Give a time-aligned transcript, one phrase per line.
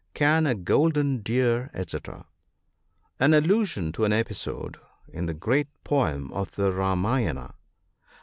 [0.15, 1.99] (19.) Can a golden deer, &c.—
[3.19, 7.53] An allusion to an episode in the great poem of the Ramayana.